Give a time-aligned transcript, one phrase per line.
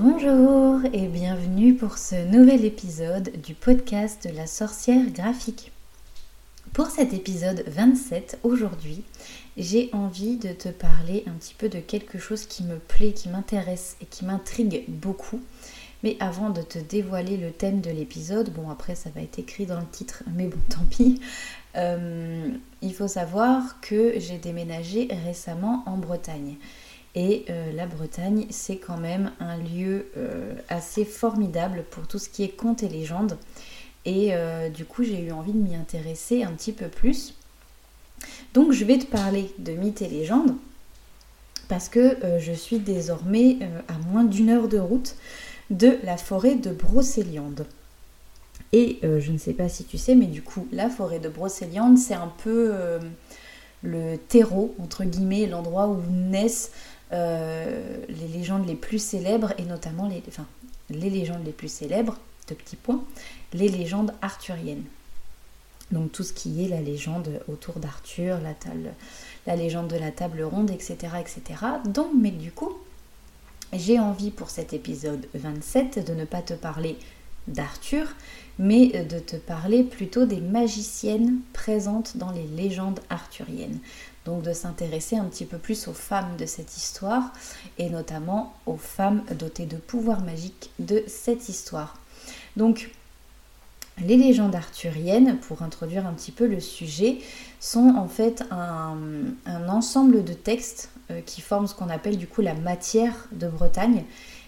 [0.00, 5.72] Bonjour et bienvenue pour ce nouvel épisode du podcast la sorcière graphique.
[6.72, 9.02] Pour cet épisode 27, aujourd'hui,
[9.56, 13.28] j'ai envie de te parler un petit peu de quelque chose qui me plaît, qui
[13.28, 15.40] m'intéresse et qui m'intrigue beaucoup.
[16.04, 19.66] Mais avant de te dévoiler le thème de l'épisode, bon après ça va être écrit
[19.66, 21.20] dans le titre, mais bon tant pis,
[21.74, 22.48] euh,
[22.82, 26.54] il faut savoir que j'ai déménagé récemment en Bretagne.
[27.14, 32.28] Et euh, la Bretagne, c'est quand même un lieu euh, assez formidable pour tout ce
[32.28, 33.36] qui est contes et légendes.
[34.04, 34.32] Et
[34.74, 37.34] du coup, j'ai eu envie de m'y intéresser un petit peu plus.
[38.54, 40.54] Donc, je vais te parler de mythes et légendes
[41.68, 45.14] parce que je suis désormais à moins d'une heure de route
[45.68, 47.66] de la forêt de Brocéliande.
[48.72, 51.28] Et euh, je ne sais pas si tu sais, mais du coup, la forêt de
[51.28, 52.98] Brocéliande, c'est un peu euh,
[53.82, 60.08] le terreau, entre guillemets, l'endroit où naissent euh, les légendes les plus célèbres, et notamment
[60.08, 60.46] les, enfin,
[60.90, 63.04] les légendes les plus célèbres, de petits points,
[63.52, 64.84] les légendes arthuriennes.
[65.90, 68.54] Donc tout ce qui est la légende autour d'Arthur, la,
[69.46, 70.96] la, légende de la table ronde, etc.
[71.18, 71.42] etc.
[71.86, 72.76] Donc, mais du coup,
[73.72, 76.98] j'ai envie pour cet épisode 27 de ne pas te parler
[77.46, 78.06] d'Arthur,
[78.58, 83.78] mais de te parler plutôt des magiciennes présentes dans les légendes arthuriennes.
[84.28, 87.32] Donc de s'intéresser un petit peu plus aux femmes de cette histoire
[87.78, 91.96] et notamment aux femmes dotées de pouvoirs magiques de cette histoire.
[92.54, 92.90] Donc
[94.04, 97.20] les légendes arthuriennes, pour introduire un petit peu le sujet,
[97.58, 98.98] sont en fait un,
[99.66, 104.04] ensemble de textes euh, qui forment ce qu'on appelle du coup la matière de Bretagne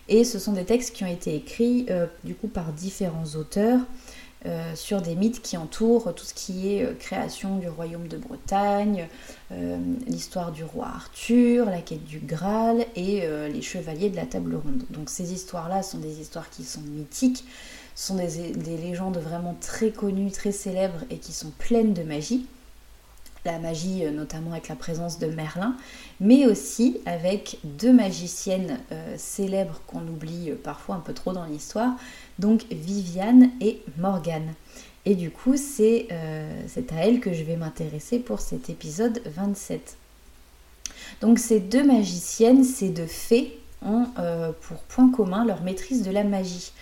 [0.08, 3.80] et ce sont des textes qui ont été écrits euh, du coup par différents auteurs
[4.46, 8.16] euh, sur des mythes qui entourent tout ce qui est euh, création du royaume de
[8.16, 9.08] Bretagne,
[10.06, 14.84] l'histoire du roi Arthur, la quête du Graal et les chevaliers de la table ronde.
[14.90, 17.44] Donc ces histoires-là sont des histoires qui sont mythiques,
[17.96, 22.46] sont des légendes vraiment très connues, très célèbres et qui sont pleines de magie
[23.44, 25.76] la magie euh, notamment avec la présence de Merlin,
[26.20, 31.44] mais aussi avec deux magiciennes euh, célèbres qu'on oublie euh, parfois un peu trop dans
[31.44, 31.92] l'histoire,
[32.40, 34.54] donc Viviane et Morgane.
[35.06, 39.96] Et du coup, c'est à elle que je vais m'intéresser pour cet épisode 27.
[41.20, 44.06] Donc ces deux magiciennes, ces deux fées, ont
[44.62, 46.72] pour point commun leur maîtrise de la magie.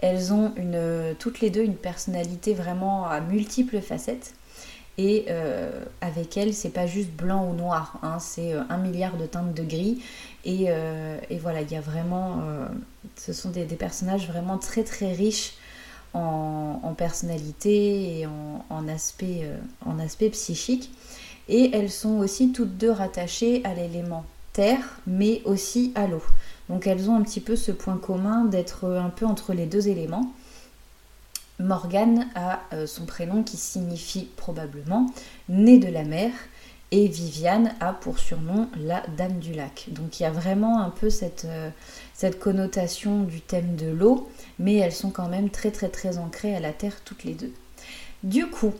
[0.00, 4.34] Elles ont une, toutes les deux une personnalité vraiment à multiples facettes.
[4.98, 9.16] Et euh, avec elle, c'est pas juste blanc ou noir, hein, c'est euh, un milliard
[9.16, 10.02] de teintes de gris.
[10.44, 12.40] Et, euh, voilà, il y a vraiment.
[13.16, 15.54] ce sont des, personnages vraiment très très riches
[16.14, 19.50] en, personnalité et en, aspect,
[19.84, 20.90] en aspect psychique.
[21.48, 26.22] Et elles sont aussi toutes deux rattachées à l'élément terre, mais aussi à l'eau.
[26.68, 29.88] Donc elles ont un petit peu ce point commun d'être un peu entre les deux
[29.88, 30.32] éléments.
[31.58, 35.06] Morgane a euh, son prénom qui signifie probablement
[35.48, 36.30] née de la mer
[36.92, 39.86] et Viviane a pour surnom la Dame du Lac.
[39.88, 41.70] Donc il y a vraiment un peu cette, euh,
[42.14, 46.54] cette connotation du thème de l'eau, mais elles sont quand même très très très ancrées
[46.54, 47.52] à la terre toutes les deux.
[48.22, 48.72] Du coup,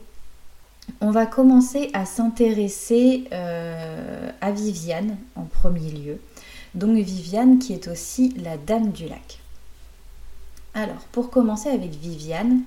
[1.00, 6.20] on va commencer à s'intéresser euh, à Viviane en premier lieu.
[6.74, 9.40] Donc Viviane qui est aussi la Dame du Lac.
[10.76, 12.60] Alors, pour commencer avec Viviane,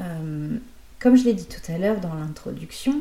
[0.00, 0.56] euh,
[0.98, 2.94] comme je l'ai dit tout à l'heure dans l'introduction,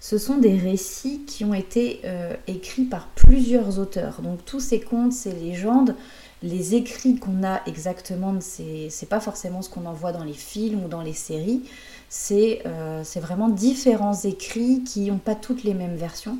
[0.00, 4.22] ce sont des récits qui ont été euh, écrits par plusieurs auteurs.
[4.22, 5.94] Donc tous ces contes, ces légendes,
[6.42, 10.84] les écrits qu'on a exactement, c'est pas forcément ce qu'on en voit dans les films
[10.86, 11.60] ou dans les séries.
[12.08, 16.38] C'est euh, vraiment différents écrits qui n'ont pas toutes les mêmes versions.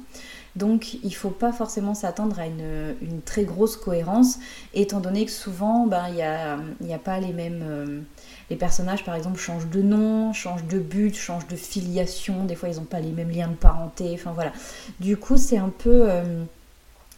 [0.55, 4.39] Donc il ne faut pas forcément s'attendre à une, très grosse cohérence,
[4.75, 7.63] étant donné que souvent ben, il n'y a, pas les mêmes...
[7.63, 8.01] Euh,
[8.51, 12.69] les personnages par exemple changent de nom, changent de but, changent de filiation, des fois
[12.69, 14.53] ils n'ont pas les mêmes liens de parenté, enfin voilà.
[15.01, 16.11] Du coup c'est un peu...
[16.11, 16.45] Euh,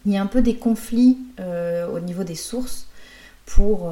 [0.05, 2.87] il y a un peu des conflits euh, au niveau des sources
[3.47, 3.91] pour,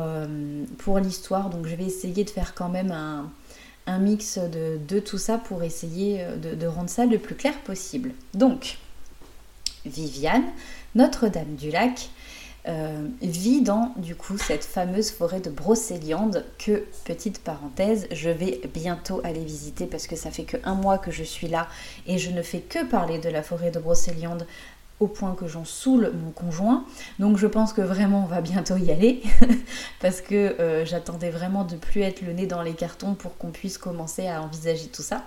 [1.02, 5.64] l'histoire, donc je vais essayer de faire quand même un, mix de, tout ça pour
[5.64, 8.12] essayer de, de rendre ça le plus clair possible.
[8.34, 8.78] Donc,
[9.86, 10.46] Viviane,
[10.96, 12.10] Notre-Dame du Lac,
[12.66, 18.62] euh, vit dans du coup cette fameuse forêt de Brocéliande que, petite parenthèse, je vais
[18.74, 21.68] bientôt aller visiter parce que ça fait que un mois que je suis là
[22.08, 24.48] et je ne fais que parler de la forêt de Brocéliande
[25.00, 26.86] au point que j'en saoule mon conjoint.
[27.20, 29.22] Donc je pense que vraiment on va bientôt y aller
[30.00, 33.52] parce que euh, j'attendais vraiment de plus être le nez dans les cartons pour qu'on
[33.52, 35.24] puisse commencer à envisager tout ça.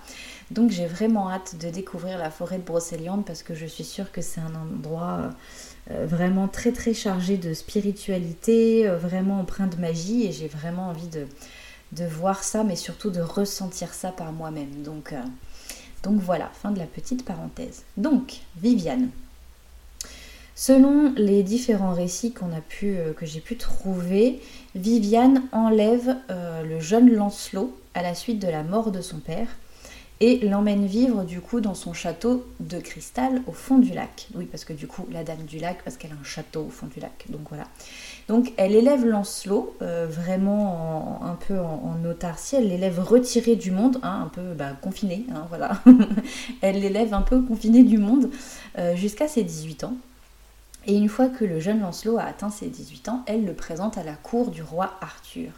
[0.51, 4.13] Donc j'ai vraiment hâte de découvrir la forêt de Brocéliande parce que je suis sûre
[4.13, 5.31] que c'est un endroit
[5.91, 10.89] euh, vraiment très très chargé de spiritualité, euh, vraiment empreint de magie et j'ai vraiment
[10.89, 11.27] envie de,
[11.93, 14.83] de, voir ça mais surtout de ressentir ça par moi-même.
[14.83, 15.13] Donc,
[16.03, 17.83] donc voilà, fin de la petite parenthèse.
[17.97, 19.11] Donc Viviane,
[20.59, 24.41] Selon les différents récits euh, que j'ai pu trouver,
[24.75, 29.49] Viviane enlève euh, le jeune Lancelot à la suite de la mort de son père
[30.21, 34.29] et l'emmène vivre du coup dans son château de cristal au fond du lac.
[34.35, 36.71] Oui, parce que du coup, la dame du lac, parce qu'elle a un château au
[36.71, 37.27] fond du lac.
[37.29, 37.65] Donc voilà.
[38.27, 43.99] Donc elle élève Lancelot euh, vraiment un peu en, autarcie, elle l'élève retiré du monde,
[44.03, 45.83] hein, un peu bah, confiné, hein, voilà.
[46.63, 48.31] elle l'élève un peu confiné du monde
[48.95, 49.97] jusqu'à ses 18 ans.
[50.87, 53.99] Et une fois que le jeune Lancelot a atteint ses 18 ans, elle le présente
[53.99, 55.51] à la cour du roi Arthur.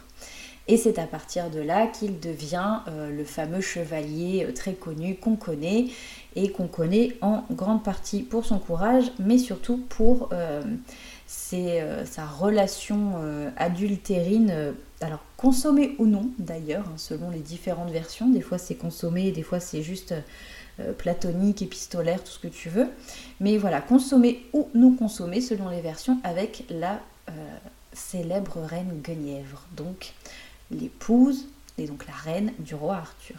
[0.67, 5.15] Et c'est à partir de là qu'il devient euh, le fameux chevalier euh, très connu
[5.15, 5.87] qu'on connaît
[6.35, 10.61] et qu'on connaît en grande partie pour son courage, mais surtout pour euh,
[11.25, 13.13] sa relation
[13.57, 18.29] adultérine, alors consommée ou non d'ailleurs, hein, selon les différentes versions.
[18.29, 20.13] Des fois c'est consommé, des fois c'est juste
[20.79, 22.87] euh, platonique, épistolaire, tout ce que tu veux.
[23.39, 26.99] Mais voilà, consommer ou non consommer selon les versions avec la
[27.29, 27.57] euh,
[27.93, 30.13] célèbre reine Guenièvre, donc
[30.71, 31.47] l'épouse
[31.77, 33.37] et donc la reine du roi Arthur.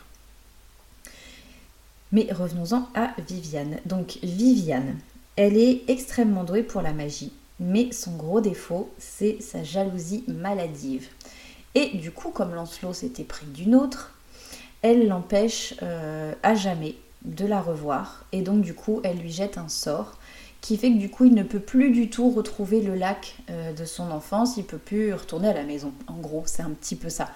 [2.12, 3.78] Mais revenons-en à Viviane.
[3.84, 4.98] Donc Viviane,
[5.36, 11.08] elle est extrêmement douée pour la magie, mais son gros défaut, c'est sa jalousie maladive.
[11.74, 14.12] Et du coup, comme Lancelot s'était pris d'une autre,
[14.82, 19.58] elle l'empêche euh, à jamais de la revoir et donc du coup elle lui jette
[19.58, 20.18] un sort
[20.60, 23.72] qui fait que du coup il ne peut plus du tout retrouver le lac euh,
[23.72, 25.92] de son enfance, il peut plus retourner à la maison.
[26.06, 27.30] En gros, c'est un petit peu ça.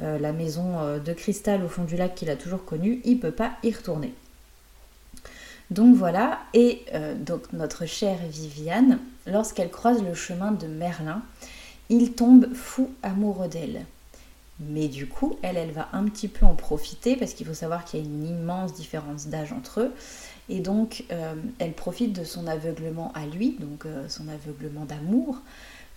[0.00, 3.20] Euh, la maison euh, de cristal au fond du lac qu'il a toujours connue, il
[3.20, 4.14] peut pas y retourner.
[5.70, 6.84] Donc voilà, et
[7.20, 11.22] donc notre chère Viviane, lorsqu'elle croise le chemin de Merlin,
[11.88, 13.86] il tombe fou amoureux d'elle.
[14.60, 17.84] Mais du coup, elle, elle va un petit peu en profiter parce qu'il faut savoir
[17.84, 19.92] qu'il y a une immense différence d'âge entre eux.
[20.50, 25.38] Et donc, euh, elle profite de son aveuglement à lui, donc euh, son aveuglement d'amour,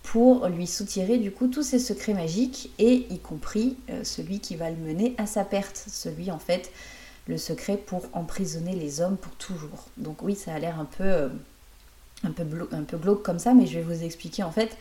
[0.02, 4.56] pour lui soutirer du coup tous ses secrets magiques, et y compris euh, celui qui
[4.56, 6.70] va le mener à sa perte, celui en fait,
[7.26, 9.88] le secret pour emprisonner les hommes pour toujours.
[9.98, 11.30] Donc oui, ça a l'air un peu,
[12.22, 14.78] un, peu un peu glauque comme ça, mais je vais vous expliquer en fait.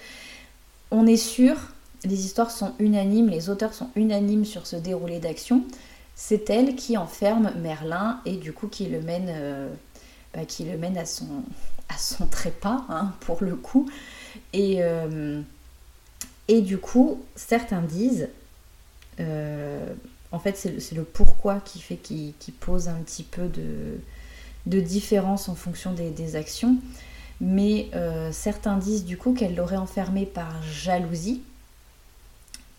[0.92, 1.58] On est sûr
[2.06, 5.64] les histoires sont unanimes, les auteurs sont unanimes sur ce déroulé d'action.
[6.16, 9.74] C'est elle qui enferme Merlin et du coup qui le mène, euh,
[10.34, 13.90] bah, à, son, trépas, hein, pour le coup.
[14.52, 15.42] Et, euh,
[16.48, 18.30] et du coup, certains disent,
[19.20, 19.94] euh,
[20.32, 25.56] en fait c'est le pourquoi qui fait qui, pose un petit peu de, différence en
[25.56, 26.78] fonction des actions.
[27.42, 27.90] Mais
[28.32, 31.42] certains disent du coup qu'elle l'aurait enfermé par jalousie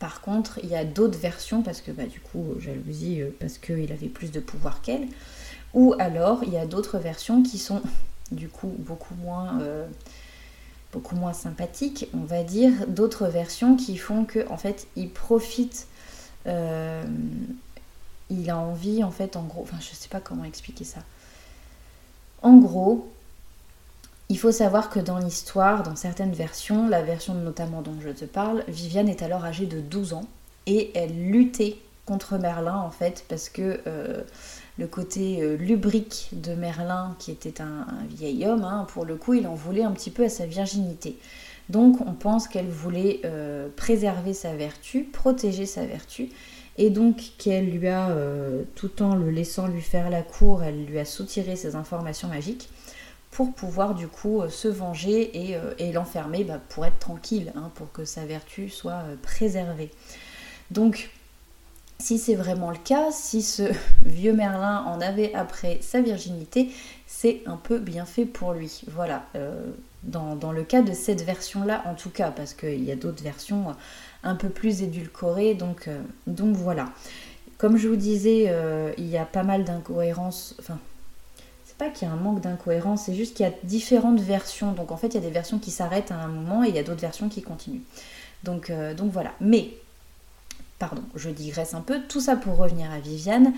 [0.04, 3.56] par contre, il y a d'autres versions, parce que bah, du coup, jalousie, euh, parce
[3.56, 5.08] qu'il avait plus de pouvoir qu'elle.
[5.72, 7.80] Ou alors, il y a d'autres versions qui sont
[8.30, 9.86] du coup beaucoup moins, euh,
[10.92, 12.86] beaucoup moins sympathiques, on va dire.
[12.86, 15.86] D'autres versions qui font que, en fait, il profite.
[16.46, 17.02] Euh,
[18.28, 19.62] il a envie, en fait, en gros.
[19.62, 21.00] Enfin, je sais pas comment expliquer ça.
[22.42, 23.10] En gros,
[24.30, 28.24] il faut savoir que dans l'histoire, dans certaines versions, la version notamment dont je te
[28.24, 30.26] parle, Viviane est alors âgée de 12 ans
[30.66, 31.76] et elle luttait
[32.06, 34.22] contre Merlin en fait parce que euh,
[34.78, 39.34] le côté euh, lubrique de Merlin, qui était un, vieil homme, hein, pour le coup,
[39.34, 41.18] il en voulait un petit peu à sa virginité.
[41.68, 46.30] Donc on pense qu'elle voulait euh, préserver sa vertu, protéger sa vertu,
[46.76, 48.08] et donc qu'elle lui a,
[48.74, 52.68] tout en le laissant lui faire la cour, elle lui a soutiré ses informations magiques
[53.34, 57.70] pour pouvoir du coup euh, se venger et, euh, l'enfermer bah, pour être tranquille, hein,
[57.74, 59.90] pour que sa vertu soit euh, préservée.
[60.70, 61.10] Donc
[61.98, 63.62] si c'est vraiment le cas, si ce
[64.04, 66.70] vieux Merlin en avait après sa virginité,
[67.06, 68.82] c'est un peu bien fait pour lui.
[68.88, 69.26] Voilà,
[70.02, 73.74] dans, le cas de cette version-là en tout cas, parce qu'il y a d'autres versions
[74.22, 75.88] un peu plus édulcorées, donc,
[76.26, 76.86] donc voilà.
[77.56, 78.52] Comme je vous disais,
[78.98, 80.56] il y a pas mal d'incohérences,
[81.78, 84.72] pas qu'il y a un manque d'incohérence, c'est juste qu'il y a différentes versions.
[84.72, 86.74] Donc en fait, il y a des versions qui s'arrêtent à un moment et il
[86.74, 87.82] y a d'autres versions qui continuent.
[88.42, 89.32] Donc, euh, donc voilà.
[89.40, 89.70] Mais,
[90.78, 92.00] pardon, je digresse un peu.
[92.08, 93.52] Tout ça pour revenir à Viviane.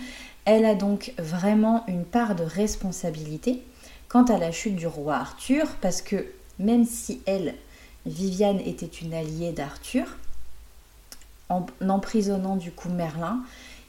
[0.45, 3.63] Elle a donc vraiment une part de responsabilité
[4.09, 6.27] quant à la chute du roi Arthur, parce que
[6.59, 7.55] même si elle,
[8.07, 10.07] Viviane, était une alliée d'Arthur,
[11.49, 13.43] en emprisonnant du coup Merlin,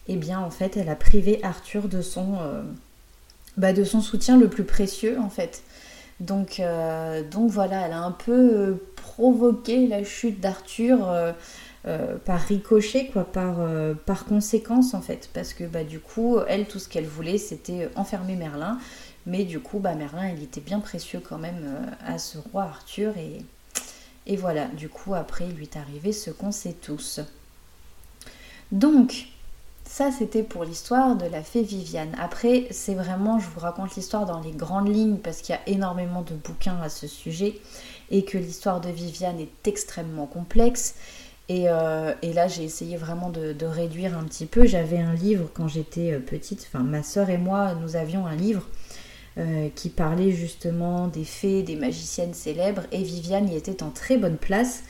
[0.07, 2.63] eh bien en fait elle a privé Arthur de son, euh,
[3.57, 5.63] bah, de son soutien le plus précieux en fait.
[6.19, 11.33] Donc, euh, donc voilà, elle a un peu provoqué la chute d'Arthur
[11.87, 15.29] euh, par ricochet, quoi, par, euh, par conséquence en fait.
[15.33, 18.77] Parce que bah, du coup, elle, tout ce qu'elle voulait, c'était enfermer Merlin.
[19.25, 22.63] Mais du coup, bah, Merlin, il était bien précieux quand même euh, à ce roi
[22.63, 23.13] Arthur.
[24.25, 27.21] Et voilà, du coup, après, il lui est arrivé ce qu'on sait tous.
[28.73, 29.27] Donc,
[29.97, 32.15] ça, c'était pour l'histoire de la fée Viviane.
[32.21, 35.61] Après, c'est vraiment, je vous raconte l'histoire dans les grandes lignes parce qu'il y a
[35.65, 37.55] énormément de bouquins à ce sujet
[38.11, 40.93] et que l'histoire de Viviane est extrêmement complexe.
[41.49, 44.67] Euh, et, là, j'ai essayé vraiment de, réduire un petit peu.
[44.67, 48.35] J'avais un livre quand j'étais euh, petite, enfin ma soeur et moi, nous avions un
[48.35, 48.67] livre
[49.39, 54.17] euh, qui parlait justement des fées, des magiciennes célèbres, et Viviane y était en très
[54.17, 54.83] bonne place.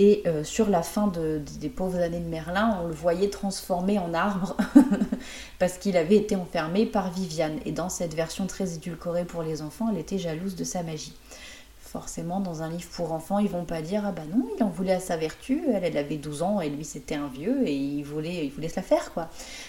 [0.00, 1.12] Et sur la fin
[1.60, 4.56] des pauvres années de Merlin, on le voyait transformé en arbre
[5.60, 7.58] parce qu'il avait été enfermé par Viviane.
[7.64, 11.14] Et dans cette version très édulcorée pour les enfants, elle était jalouse de sa magie
[11.94, 14.68] forcément dans un livre pour enfants, ils vont pas dire ah bah non, il en
[14.68, 18.02] voulait à sa vertu, elle, avait 12 ans et lui c'était un vieux et il
[18.02, 19.28] voulait, il se la faire quoi.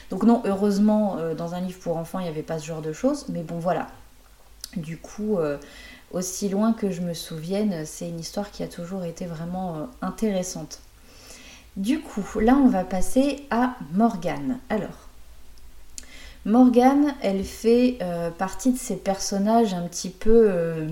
[0.09, 2.81] Donc non, heureusement euh, dans un livre pour enfants il n'y avait pas ce genre
[2.81, 3.85] de choses, mais bon voilà.
[4.75, 5.57] Du coup, euh,
[6.15, 9.79] aussi loin que je me souvienne, c'est une histoire qui a toujours été vraiment euh,
[10.01, 10.79] intéressante.
[11.77, 14.57] Du coup, là on va passer à Morgane.
[14.69, 15.09] Alors,
[16.45, 17.97] Morgane, elle fait
[18.37, 20.87] partie de ces personnages un petit peu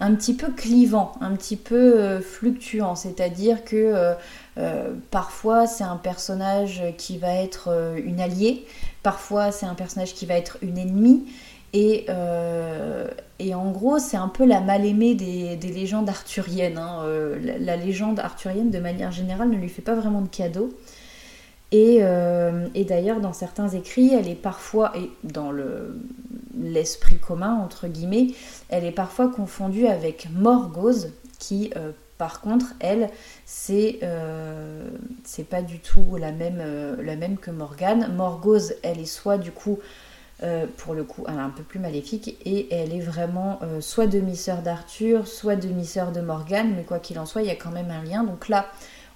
[0.00, 4.14] un petit peu clivant, un petit peu euh, fluctuant, c'est-à-dire que euh,
[4.58, 8.66] euh, parfois c'est un personnage qui va être une alliée,
[9.02, 11.24] parfois c'est un personnage qui va être une ennemie,
[11.74, 12.06] et,
[13.54, 16.78] en gros c'est un peu la mal-aimée des, légendes arthuriennes.
[16.78, 17.02] Hein.
[17.60, 20.70] La, légende arthurienne de manière générale ne lui fait pas vraiment de cadeau.
[21.72, 22.02] Et,
[22.74, 25.96] et d'ailleurs, dans certains écrits, elle est parfois, et dans le,
[26.60, 28.28] l'esprit commun, entre guillemets,
[28.68, 33.10] elle est parfois confondue avec Morgause, qui, euh, par contre, elle,
[33.44, 34.88] c'est euh,
[35.50, 38.14] pas du tout la même, euh, que Morgane.
[38.14, 39.78] Morgause, elle est soit du coup,
[40.76, 45.56] pour le coup, un peu plus maléfique, et elle est vraiment soit demi-sœur d'Arthur, soit
[45.56, 48.24] demi-sœur de Morgane, mais quoi qu'il en soit, il y a quand même un lien.
[48.24, 48.66] Donc là,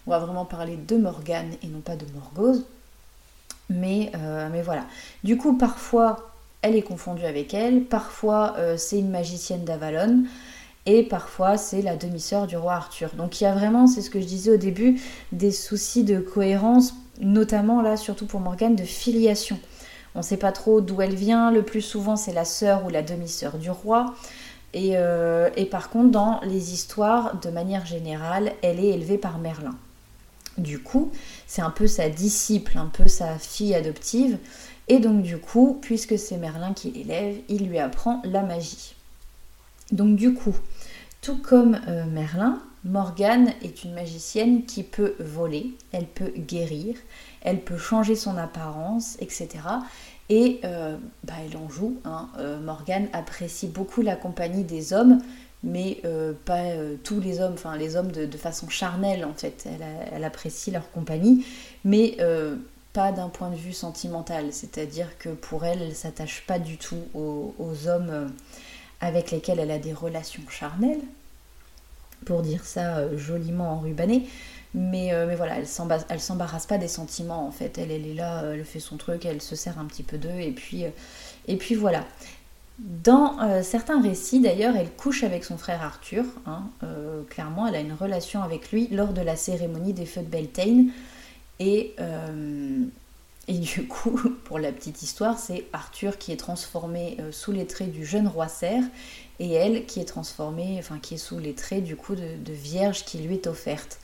[0.06, 2.64] on va vraiment parler de Morgane et non pas de Morgause.
[3.68, 4.12] Mais,
[4.50, 4.86] mais voilà.
[5.22, 6.28] Du coup, parfois,
[6.62, 7.84] elle est confondue avec elle.
[7.84, 10.24] Parfois, euh, c'est une magicienne d'Avalon.
[10.86, 13.10] Et parfois, c'est la demi-sœur du roi Arthur.
[13.16, 15.00] Donc il y a vraiment, c'est ce que je disais au début,
[15.32, 19.58] des soucis de cohérence, notamment là, surtout pour Morgane, de filiation.
[20.18, 21.52] On ne sait pas trop d'où elle vient.
[21.52, 24.16] Le plus souvent, c'est la sœur ou la demi-sœur du roi.
[24.74, 29.38] Et, euh, et, par contre, dans les histoires, de manière générale, elle est élevée par
[29.38, 29.76] Merlin.
[30.56, 31.12] Du coup,
[31.46, 34.38] c'est un peu sa disciple, un peu sa fille adoptive.
[34.88, 38.96] Et donc du coup, puisque c'est Merlin qui l'élève, il lui apprend la magie.
[39.92, 40.56] Donc du coup,
[41.20, 46.96] tout comme euh, Merlin, Morgane est une magicienne qui peut voler, elle peut guérir,
[47.42, 49.48] elle peut changer son apparence, etc.
[50.28, 51.98] Et euh, bah, elle en joue.
[52.04, 52.28] Hein.
[52.38, 55.20] Euh, Morgane apprécie beaucoup la compagnie des hommes,
[55.62, 56.02] mais
[56.44, 56.66] pas
[57.02, 59.66] tous les hommes, enfin les hommes de, façon charnelle en fait.
[60.12, 61.44] Elle, apprécie leur compagnie,
[61.84, 62.16] mais
[63.12, 67.54] d'un point de vue sentimental, c'est-à-dire que pour elle, elle s'attache pas du tout aux,
[67.86, 68.26] hommes euh,
[69.00, 71.00] avec lesquels elle a des relations charnelles,
[72.24, 74.26] pour dire ça euh, joliment enrubanné.
[74.74, 77.78] Mais, euh, mais voilà, elle s'embarrasse pas des sentiments en fait.
[77.78, 80.52] Elle, est là, elle fait son truc, elle se sert un petit peu d'eux et
[80.52, 80.84] puis,
[81.58, 82.04] puis voilà.
[82.78, 86.24] Dans certains récits, d'ailleurs, elle couche avec son frère Arthur.
[86.46, 86.62] Hein,
[87.28, 90.92] clairement, elle a une relation avec lui lors de la cérémonie des feux de Beltane.
[91.60, 92.84] Et, euh,
[93.48, 97.92] du coup, pour la petite histoire, c'est Arthur qui est transformé euh, sous les traits
[97.92, 98.84] du jeune roi cerf
[99.40, 103.04] et elle qui est transformée, enfin qui est sous les traits du coup de, vierge
[103.04, 103.98] qui lui est offerte.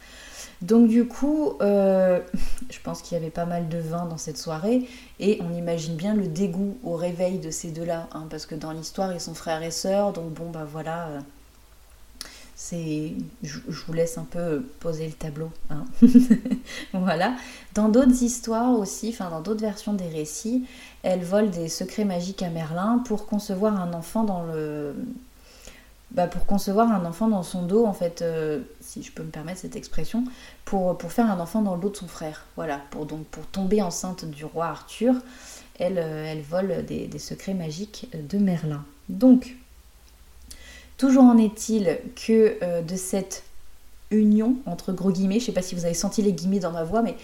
[0.62, 2.20] Donc du coup, euh,
[2.70, 4.88] je pense qu'il y avait pas mal de vin dans cette soirée
[5.20, 8.72] et on imagine bien le dégoût au réveil de ces deux-là, hein, parce que dans
[8.72, 11.08] l'histoire ils sont frères et sœurs, donc bon bah voilà,
[12.56, 15.84] c'est je, vous laisse un peu poser le tableau hein.
[16.92, 17.34] voilà
[17.74, 20.64] dans d'autres histoires aussi enfin dans d'autres versions des récits
[21.02, 24.94] elle vole des secrets magiques à Merlin pour concevoir un enfant dans le
[26.14, 29.30] bah, pour concevoir un enfant dans son dos en fait euh, si je peux me
[29.30, 30.24] permettre cette expression
[30.64, 32.46] pour, faire un enfant dans le dos de son frère.
[32.56, 32.80] Voilà.
[32.90, 35.14] Pour donc pour tomber enceinte du roi Arthur
[35.78, 38.84] elle, euh, vole des, secrets magiques de Merlin.
[39.08, 39.56] Donc
[40.96, 43.42] Toujours en est-il que de cette
[44.12, 46.84] union, entre gros guillemets, je sais pas si vous avez senti les guillemets dans ma
[46.84, 47.16] voix, mais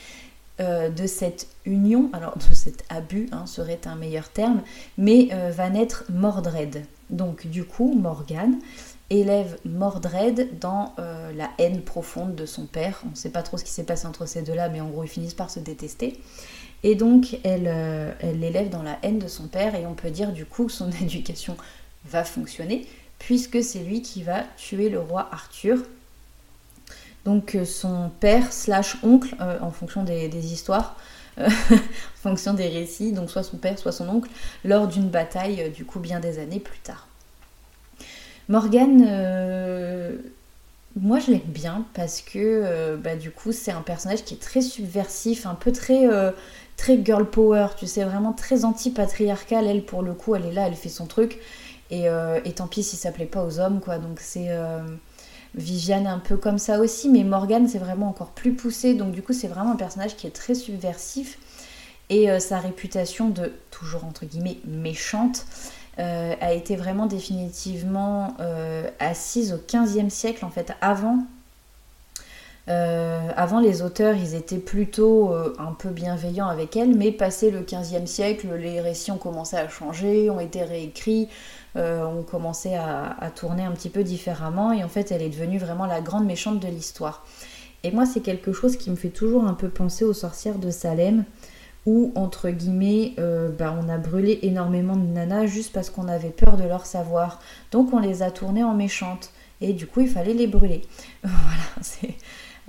[0.61, 4.63] de cette union, alors de cet abus hein, serait un meilleur terme,
[4.99, 6.85] mais va naître Mordred.
[7.11, 8.59] Donc du coup, Morgane
[9.11, 13.03] élève Mordred dans euh, la haine profonde de son père.
[13.07, 15.05] On ne sait pas trop ce qui s'est passé entre ces deux-là, mais en gros,
[15.05, 16.21] ils finissent par se détester.
[16.83, 20.33] Et donc, elle euh, l'élève dans la haine de son père, et on peut dire
[20.33, 21.57] du coup que son éducation
[22.07, 22.87] va fonctionner,
[23.19, 25.83] puisque c'est lui qui va tuer le roi Arthur.
[27.25, 30.97] Donc, euh, son père slash oncle, en fonction des, histoires,
[31.39, 31.49] en
[32.17, 34.31] fonction des récits, donc soit son père, soit son oncle,
[34.65, 37.07] lors d'une bataille, du coup, bien des années plus tard.
[38.51, 40.17] Morgane, euh,
[41.01, 44.43] moi je l'aime bien parce que euh, bah, du coup c'est un personnage qui est
[44.43, 46.33] très subversif, un peu très, euh,
[46.77, 49.69] très girl power, tu sais, vraiment très anti-patriarcal.
[49.69, 51.39] Elle pour le coup, elle est là, elle fait son truc.
[51.93, 52.09] Et,
[52.57, 53.99] tant pis si ça plaît pas aux hommes, quoi.
[53.99, 54.49] Donc c'est.
[55.55, 58.95] Viviane un peu comme ça aussi, mais Morgane c'est vraiment encore plus poussé.
[58.95, 61.39] Donc du coup c'est vraiment un personnage qui est très subversif.
[62.13, 65.47] Et sa réputation de, toujours entre guillemets, méchante,
[66.01, 71.19] euh, a été vraiment définitivement euh, assise au XVe siècle, en fait, avant.
[72.69, 77.61] Euh, avant, les auteurs, ils étaient plutôt un peu bienveillants avec elle, mais passé le
[77.61, 81.29] XVe siècle, les récits ont commencé à changer, ont été réécrits,
[81.75, 85.87] ont commencé à, tourner un petit peu différemment, et en fait, elle est devenue vraiment
[85.87, 87.25] la grande méchante de l'histoire.
[87.83, 90.71] Et moi, c'est quelque chose qui me fait toujours un peu penser aux sorcières de
[90.71, 91.25] Salem,
[91.87, 96.31] où, entre guillemets, euh, bah, on a brûlé énormément de nanas juste parce qu'on avait
[96.31, 97.41] peur de leur savoir.
[97.71, 99.33] Donc on les a tournées en méchantes.
[99.63, 100.83] Et du coup, il fallait les brûler.
[101.23, 102.13] voilà,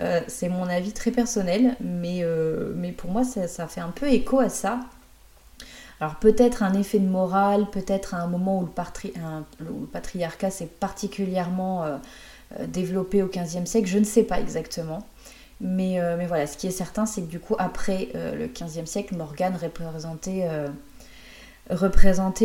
[0.01, 4.39] euh, c'est mon avis très personnel, mais, euh, pour moi, ça, fait un peu écho
[4.39, 4.79] à ça.
[5.99, 11.85] Alors peut-être un effet de morale, peut-être à un moment où le, patriarcat s'est particulièrement
[12.67, 15.05] développé au XVe siècle, je ne sais pas exactement.
[15.63, 18.85] Euh, mais, voilà, ce qui est certain, c'est que du coup, après euh, le XVe
[18.85, 20.67] siècle, Morgane représentait, euh,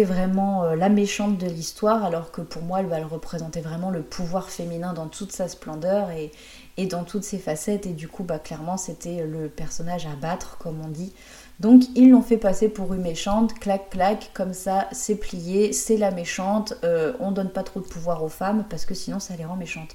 [0.05, 4.93] vraiment la méchante de l'histoire, alors que pour moi, elle va vraiment le pouvoir féminin
[4.93, 6.31] dans toute sa splendeur et,
[6.77, 7.87] et dans toutes ses facettes.
[7.87, 11.13] Et du coup, bah, clairement, c'était le personnage à battre, comme on dit.
[11.61, 15.97] Donc, ils l'ont fait passer pour une méchante, clac, clac, comme ça, c'est plié, c'est
[15.97, 16.75] la méchante.
[17.19, 19.95] on donne pas trop de pouvoir aux femmes parce que sinon, ça les rend méchantes.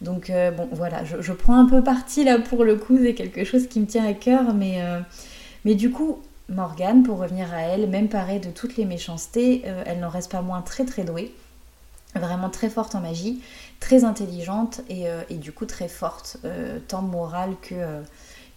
[0.00, 3.44] Donc euh, bon voilà, je, prends un peu parti là pour le coup, c'est quelque
[3.44, 5.00] chose qui me tient à cœur, mais, euh,
[5.64, 9.82] mais du coup, Morgane, pour revenir à elle, même parée de toutes les méchancetés, euh,
[9.86, 11.34] elle n'en reste pas moins très très douée,
[12.14, 13.40] vraiment très forte en magie,
[13.84, 16.38] très intelligente et, du coup très forte,
[16.88, 18.02] tant morale que,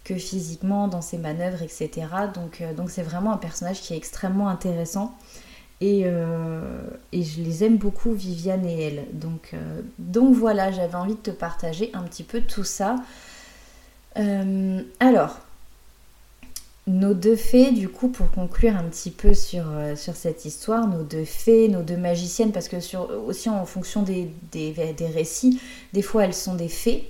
[0.04, 1.90] que physiquement dans ses manœuvres, etc.
[2.34, 5.14] Donc donc c'est vraiment un personnage qui est extrêmement intéressant.
[5.82, 9.04] Euh, et, je les aime beaucoup, Viviane et elle.
[9.12, 12.96] Donc, euh, donc voilà, j'avais envie de te partager un petit peu tout ça.
[14.18, 15.38] Euh, alors,
[16.88, 21.04] nos deux fées, du coup, pour conclure un petit peu sur, sur cette histoire, nos
[21.04, 25.60] deux fées, nos deux magiciennes, parce que sur, aussi en fonction des, des, des récits,
[25.92, 27.08] des fois elles sont des fées,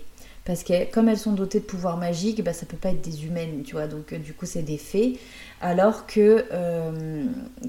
[0.49, 3.27] parce que comme elles sont dotées de pouvoirs magiques, bah, ça peut pas être des
[3.27, 5.19] humaines, tu vois, donc euh, du coup c'est des fées.
[5.61, 7.27] Alors que euh,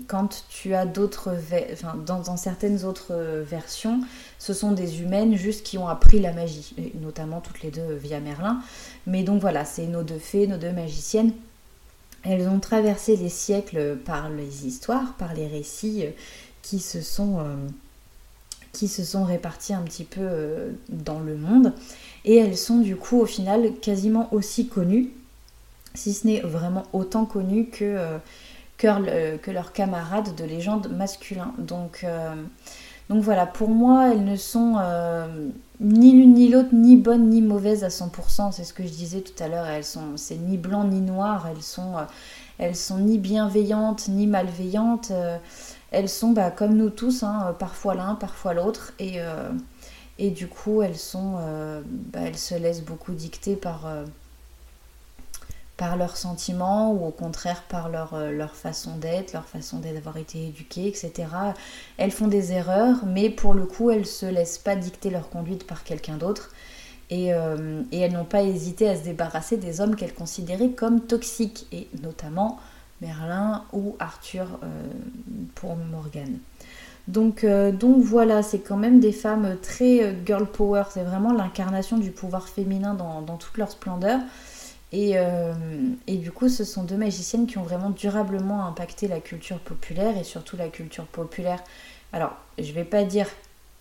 [0.07, 1.35] quand tu as d'autres,
[1.73, 3.99] enfin, dans, certaines autres versions,
[4.37, 8.21] ce sont des humaines juste qui ont appris la magie, notamment toutes les deux via
[8.21, 8.61] Merlin.
[9.07, 11.33] Mais donc voilà, c'est nos deux fées, nos deux magiciennes.
[12.23, 16.11] Elles ont traversé les siècles par les histoires, par les récits euh,
[16.61, 17.37] qui se sont,
[18.73, 21.73] qui se sont répartis un petit peu dans le monde
[22.25, 25.09] et elles sont du coup au final quasiment aussi connues,
[25.93, 28.19] si ce n'est vraiment autant connues que,
[28.85, 31.53] euh, leurs camarades de légende masculin.
[31.57, 32.35] Donc, euh,
[33.09, 37.41] donc voilà, pour moi, elles ne sont euh, ni l'une ni l'autre, ni bonnes ni
[37.41, 40.57] mauvaises à 100%, c'est ce que je disais tout à l'heure, elles sont, c'est ni
[40.57, 41.95] blanc ni noir, elles sont,
[42.57, 45.11] elles sont ni bienveillantes ni malveillantes,
[45.91, 48.93] elles sont bah, comme nous tous, hein, parfois l'un, parfois l'autre,
[50.19, 54.03] et du coup, elles sont, euh, bah, elles se laissent beaucoup dicter par, euh,
[55.79, 60.45] par leurs sentiments ou au contraire par leur, euh, façon d'être, leur façon d'avoir été
[60.47, 61.29] éduquées, etc.
[61.97, 65.65] Elles font des erreurs, mais pour le coup, elles se laissent pas dicter leur conduite
[65.65, 66.51] par quelqu'un d'autre.
[67.09, 67.29] Et,
[67.91, 71.87] et, elles n'ont pas hésité à se débarrasser des hommes qu'elles considéraient comme toxiques, et
[72.03, 72.59] notamment
[73.01, 74.45] Merlin ou Arthur
[75.55, 76.37] pour Morgane.
[77.09, 81.33] Donc, euh, donc voilà, c'est quand même des femmes très euh, girl power, c'est vraiment
[81.33, 84.19] l'incarnation du pouvoir féminin dans, toute leur splendeur.
[84.93, 85.53] Euh,
[86.07, 90.17] et, du coup, ce sont deux magiciennes qui ont vraiment durablement impacté la culture populaire
[90.17, 91.63] et surtout la culture populaire.
[92.11, 93.27] Alors, je vais pas dire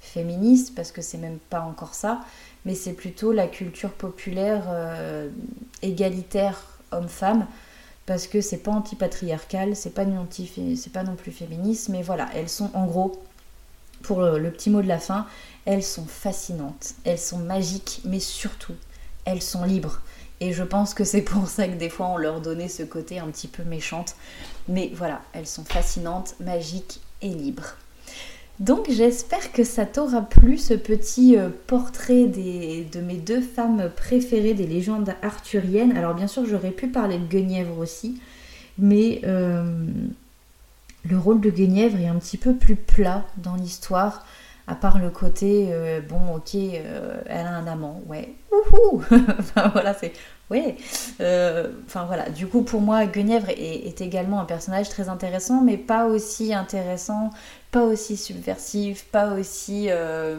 [0.00, 2.20] féministe, parce que c'est même pas encore ça,
[2.64, 4.62] mais c'est plutôt la culture populaire
[5.82, 7.46] égalitaire homme-femme
[8.08, 10.06] parce que c'est pas antipatriarcal, c'est pas,
[10.76, 13.22] c'est pas non plus féministe, mais voilà, elles sont en gros,
[14.02, 15.26] pour le, petit mot de la fin,
[15.66, 18.72] elles sont fascinantes, elles sont magiques, mais surtout,
[19.26, 20.00] elles sont libres.
[20.40, 23.18] Et je pense que c'est pour ça que des fois on leur donnait ce côté
[23.18, 24.14] un petit peu méchante.
[24.68, 27.76] Mais voilà, elles sont fascinantes, magiques et libres.
[28.60, 34.54] Donc j'espère que ça t'aura plu ce petit euh, portrait de mes deux femmes préférées
[34.54, 35.96] des légendes arthuriennes.
[35.96, 38.20] Alors bien sûr j'aurais pu parler de Guenièvre aussi,
[38.76, 39.86] mais euh,
[41.08, 44.26] le rôle de Guenièvre est un petit peu plus plat dans l'histoire,
[44.68, 48.34] à part le côté euh, bon ok elle a un amant, ouais,
[49.38, 50.12] enfin voilà c'est
[50.50, 50.76] ouais.
[51.86, 56.06] enfin voilà, du coup pour moi Guenièvre est, également un personnage très intéressant, mais pas
[56.06, 57.30] aussi intéressant
[57.70, 60.38] pas aussi subversif, pas aussi euh,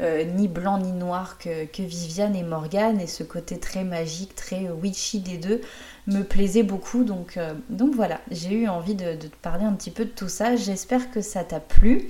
[0.00, 3.00] euh, ni blanc ni noir que, Viviane et Morgane.
[3.00, 5.60] Et ce côté très magique, très witchy des deux
[6.06, 7.04] me plaisait beaucoup.
[7.04, 10.28] Donc, euh, donc voilà, j'ai eu envie de, te parler un petit peu de tout
[10.28, 10.56] ça.
[10.56, 12.08] J'espère que ça t'a plu.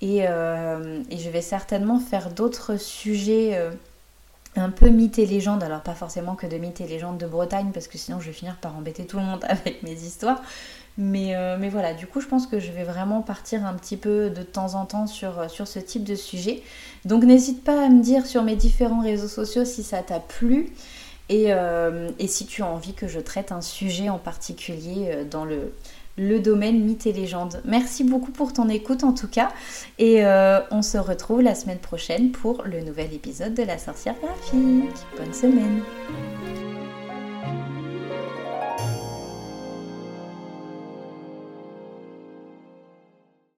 [0.00, 3.60] Et, et, je vais certainement faire d'autres sujets
[4.56, 7.70] un peu mythes et légendes, alors pas forcément que de mythes et légendes de Bretagne,
[7.74, 10.40] parce que sinon je vais finir par embêter tout le monde avec mes histoires,
[11.00, 14.30] euh, mais, voilà, du coup, je pense que je vais vraiment partir un petit peu
[14.30, 16.62] de temps en temps sur, euh, ce type de sujet.
[17.04, 20.72] Donc n'hésite pas à me dire sur mes différents réseaux sociaux si ça t'a plu.
[21.28, 25.72] Et, euh, si tu as envie que je traite un sujet en particulier dans le,
[26.18, 27.62] le domaine mythes et légendes.
[27.64, 29.50] Merci beaucoup pour ton écoute en tout cas
[29.98, 30.24] et
[30.70, 35.06] on se retrouve la semaine prochaine pour le nouvel épisode de la sorcière graphique.
[35.16, 35.82] Bonne semaine